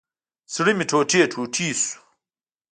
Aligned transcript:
زړه 0.53 0.71
مي 0.77 0.85
ټوټي 0.89 1.19
ټوټي 1.33 1.67
شو 1.81 1.95